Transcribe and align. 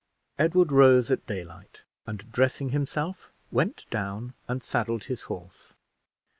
Edward 0.39 0.71
rose 0.71 1.11
at 1.11 1.27
daylight, 1.27 1.83
and, 2.07 2.31
dressing 2.31 2.69
himself, 2.69 3.31
went 3.51 3.85
down 3.91 4.33
and 4.47 4.63
saddled 4.63 5.03
his 5.03 5.21
horse. 5.29 5.73